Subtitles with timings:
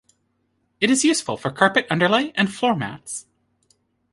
[0.79, 3.27] It is useful for carpet underlay and floor mats.